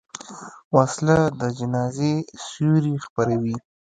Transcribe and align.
وسله 0.75 1.17
د 1.39 1.41
جنازې 1.57 2.13
سیوري 2.45 2.95
خپروي 3.05 3.55